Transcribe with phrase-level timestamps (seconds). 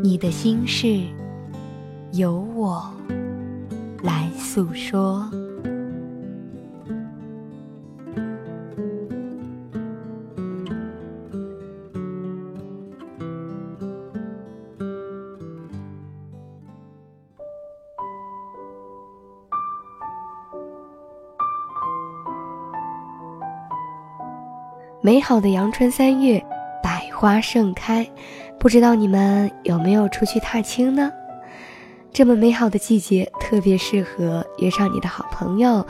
[0.00, 1.02] 你的心事，
[2.12, 2.88] 由我
[4.02, 5.28] 来诉说。
[25.00, 26.44] 美好的阳春三月，
[26.82, 28.08] 百花盛开。
[28.58, 31.10] 不知道你们有没有出去踏青呢？
[32.12, 35.86] 这么美好的季节，特别适合约上你的好朋友，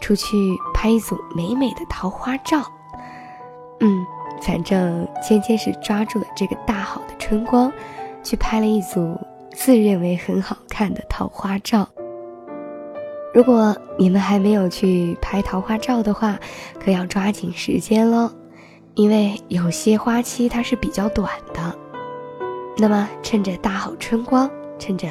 [0.00, 0.36] 出去
[0.74, 2.62] 拍一组美美的桃花照。
[3.80, 4.04] 嗯，
[4.42, 7.72] 反正芊芊是抓住了这个大好的春光，
[8.22, 9.18] 去拍了一组
[9.54, 11.88] 自认为很好看的桃花照。
[13.32, 16.38] 如果你们还没有去拍桃花照的话，
[16.84, 18.30] 可要抓紧时间喽，
[18.94, 21.78] 因为有些花期它是比较短的。
[22.80, 25.06] 那么，趁着大好春光，趁着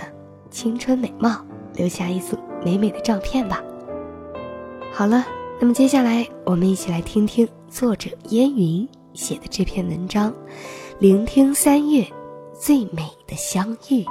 [0.49, 3.61] 青春美貌，留下一组美美的照片吧。
[4.91, 5.23] 好了，
[5.61, 10.33] 那么接下来我们一起来听听作者烟云写的这篇文章，
[10.97, 12.03] 聆听三月
[12.59, 14.03] 最美的相遇。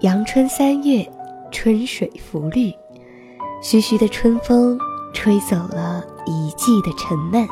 [0.00, 1.08] 阳春三月。
[1.52, 2.72] 春水浮绿，
[3.62, 4.76] 徐徐的春风
[5.12, 7.46] 吹走了一季的沉闷，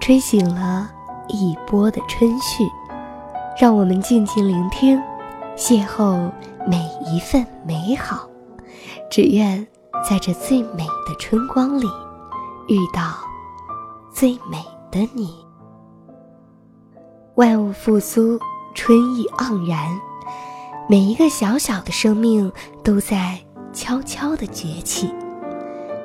[0.00, 0.90] 吹醒了
[1.28, 2.64] 一波的春绪。
[3.58, 5.02] 让我们静静聆听，
[5.56, 6.30] 邂逅
[6.66, 8.28] 每一份美好。
[9.10, 9.66] 只愿
[10.08, 11.86] 在这最美的春光里，
[12.68, 13.14] 遇到
[14.12, 15.34] 最美的你。
[17.34, 18.38] 万物复苏，
[18.74, 19.98] 春意盎然。
[20.88, 22.52] 每一个小小的生命
[22.84, 23.36] 都在
[23.72, 25.12] 悄悄地崛起，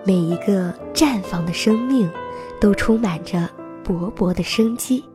[0.04, 2.12] 每一个绽放的生命
[2.60, 3.48] 都充满着
[3.86, 5.06] 勃勃的生机。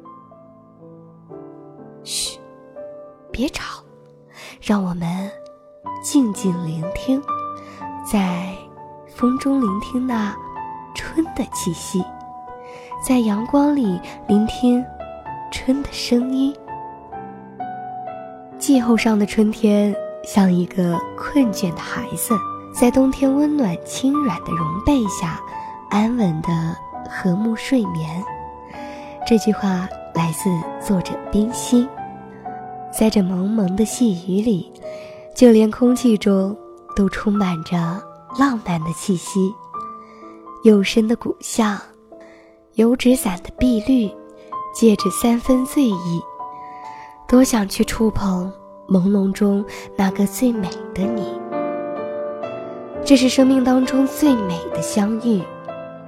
[2.05, 2.39] 嘘，
[3.33, 3.83] 别吵，
[4.61, 5.29] 让我们
[6.01, 7.21] 静静聆听，
[8.09, 8.55] 在
[9.09, 10.33] 风中聆听那
[10.95, 12.05] 春的气息，
[13.05, 14.85] 在阳光里聆听
[15.51, 16.55] 春的声音。
[18.67, 19.95] 气候上的春天，
[20.25, 22.35] 像一个困倦的孩子，
[22.75, 25.41] 在冬天温暖轻软的绒被下，
[25.89, 26.77] 安稳的
[27.09, 28.21] 和睦睡眠。
[29.25, 30.51] 这句话来自
[30.85, 31.89] 作者冰心。
[32.93, 34.73] 在这蒙蒙的细雨里，
[35.33, 36.53] 就连空气中
[36.97, 37.77] 都充满着
[38.37, 39.55] 浪漫的气息。
[40.65, 41.81] 幽深的古巷，
[42.75, 44.11] 油纸伞的碧绿，
[44.75, 46.21] 借着三分醉意。
[47.29, 48.53] 多想去触碰
[48.89, 49.65] 朦胧中
[49.97, 51.33] 那个最美的你。
[53.05, 55.43] 这是生命当中最美的相遇，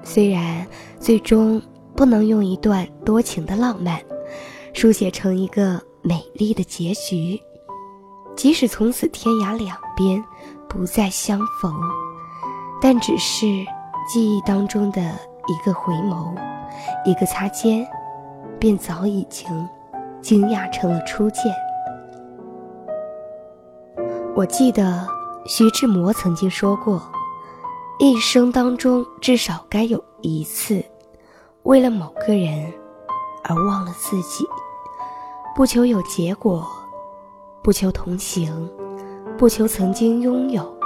[0.02, 0.66] 虽然
[0.98, 1.60] 最终
[1.94, 4.00] 不能用一段多情的浪漫
[4.72, 7.40] 书写成一个美丽的结局，
[8.36, 10.22] 即使从此天涯两边
[10.68, 11.72] 不再相逢，
[12.80, 13.46] 但只是
[14.12, 16.32] 记忆当中的一个回眸，
[17.04, 17.86] 一个擦肩，
[18.58, 19.46] 便早已经。
[20.28, 21.44] 惊讶成了初见。
[24.36, 25.08] 我记得
[25.46, 27.00] 徐志摩曾经说过，
[27.98, 30.84] 一生当中至少该有一次，
[31.62, 32.70] 为了某个人
[33.42, 34.44] 而忘了自己，
[35.56, 36.68] 不求有结果，
[37.62, 38.70] 不求同行，
[39.38, 40.78] 不求曾经拥有，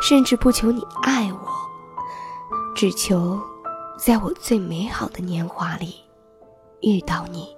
[0.00, 1.48] 甚至不求你爱我，
[2.76, 3.36] 只求
[3.98, 5.96] 在我最美好的年华里
[6.80, 7.56] 遇到你。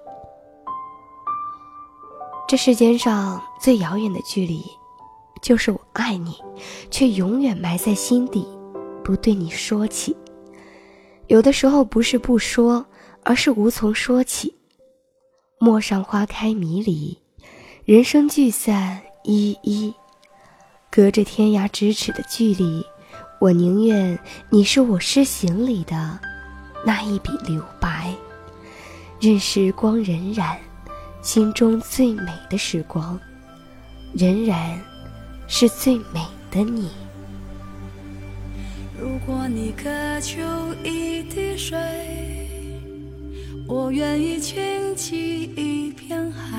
[2.47, 4.63] 这世间上最遥远的距离，
[5.41, 6.33] 就是我爱你，
[6.89, 8.47] 却永远埋在心底，
[9.03, 10.15] 不对你说起。
[11.27, 12.85] 有的时候不是不说，
[13.23, 14.55] 而是无从说起。
[15.59, 17.17] 陌上花开迷离，
[17.83, 19.93] 人生聚散依依，
[20.89, 22.81] 隔着天涯咫尺的距离，
[23.41, 24.17] 我宁愿
[24.49, 26.17] 你是我诗行里的
[26.85, 28.13] 那一笔留白，
[29.19, 30.55] 任时光荏苒。
[31.27, 33.19] 心中最美的时光，
[34.13, 34.79] 仍然
[35.45, 36.89] 是最美的你。
[38.97, 39.89] 如果你渴
[40.21, 40.41] 求
[40.85, 41.77] 一滴水，
[43.67, 46.57] 我愿意倾起一片海；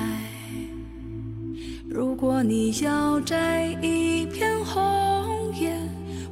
[1.89, 5.75] 如果你要摘一片红叶，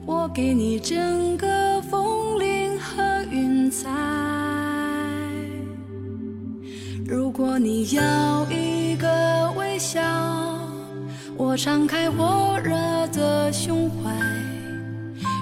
[0.06, 3.02] 我给你整个枫林和
[3.32, 3.90] 云彩；
[7.38, 9.08] 果你要一个
[9.56, 10.02] 微笑，
[11.38, 12.74] 我敞开火热
[13.10, 14.12] 的胸怀。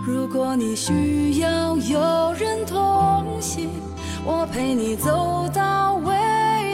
[0.06, 3.70] 如果你需要有人同行，
[4.26, 6.14] 我陪你走到未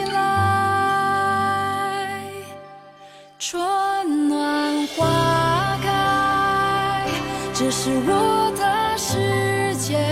[0.06, 0.20] 来。
[3.38, 7.06] 春暖花开，
[7.54, 10.04] 这是我的世界。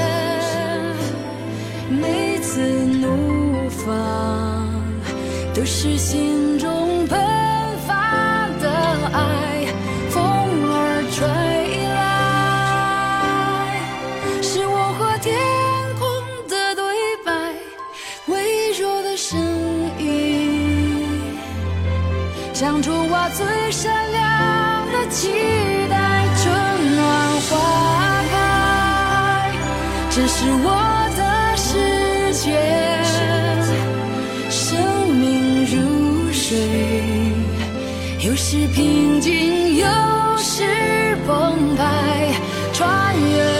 [1.91, 3.93] 每次怒放，
[5.61, 7.21] 都是心中喷
[7.87, 8.71] 发的
[9.13, 9.67] 爱。
[10.09, 11.21] 风儿吹
[11.99, 12.01] 来，
[14.41, 15.37] 是我和天
[15.99, 16.09] 空
[16.49, 16.83] 的对
[17.27, 17.31] 白，
[18.29, 19.39] 微弱的声
[19.99, 21.07] 音。
[22.55, 25.29] 唱出我最善良的期
[25.91, 26.51] 待，春
[26.97, 27.05] 暖
[27.51, 27.53] 花
[28.33, 29.53] 开，
[30.09, 30.73] 这是我
[31.19, 32.80] 的世界。
[36.51, 36.59] 水，
[38.27, 39.87] 有时平静，有
[40.39, 42.35] 时澎湃，
[42.73, 43.60] 穿越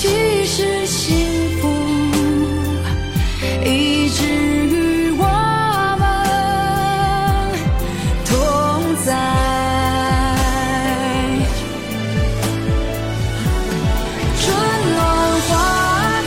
[0.00, 0.06] 其
[0.46, 1.26] 实幸
[1.60, 1.68] 福，
[3.64, 5.24] 一直与我
[5.98, 6.06] 们
[8.24, 8.30] 同
[9.04, 9.08] 在。
[14.40, 14.46] 春
[14.94, 14.98] 暖
[15.48, 15.50] 花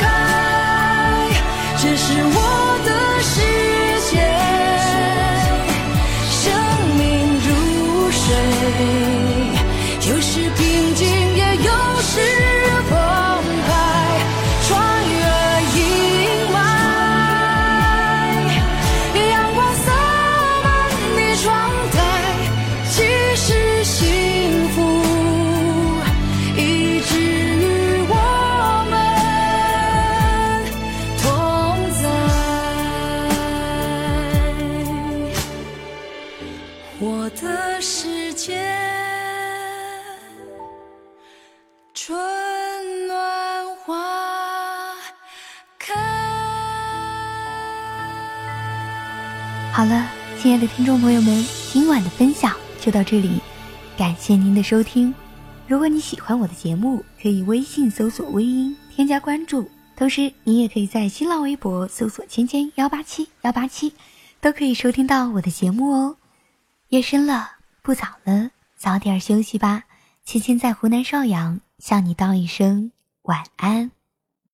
[0.01, 0.03] 开，
[1.77, 2.40] 这是我
[38.41, 38.57] 世界，
[41.93, 42.17] 春
[43.05, 44.95] 暖花
[45.77, 45.93] 开。
[49.71, 53.39] 好了，亲爱的听众朋友们，今晚的分享就到这里，
[53.95, 55.13] 感谢您的收听。
[55.67, 63.93] 如果你喜欢我的节目，可以微信搜索“微音”添加关注，同时你也可以在新浪微博搜索“芊芊幺八七幺八七”，
[64.41, 66.15] 都可以收听到我的节目哦。
[66.89, 67.51] 夜深了，
[67.83, 69.85] 不早了，早点休息吧。
[70.23, 72.91] 亲亲在湖南邵阳向你道一声
[73.23, 73.89] 晚安。